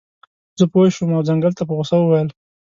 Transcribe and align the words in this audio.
زه 0.57 0.65
پوه 0.71 0.87
شم 0.95 1.09
او 1.17 1.21
ځنګل 1.29 1.53
ته 1.57 1.63
په 1.67 1.73
غوسه 1.77 1.95
وویل. 1.99 2.27